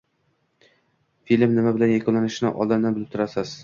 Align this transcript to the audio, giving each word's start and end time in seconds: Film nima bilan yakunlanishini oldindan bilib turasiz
Film 1.25 1.55
nima 1.59 1.77
bilan 1.79 1.97
yakunlanishini 1.99 2.57
oldindan 2.63 3.01
bilib 3.01 3.17
turasiz 3.17 3.59